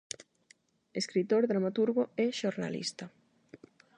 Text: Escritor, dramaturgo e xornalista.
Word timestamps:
Escritor, 1.01 1.43
dramaturgo 1.51 2.01
e 2.23 2.25
xornalista. 2.39 3.05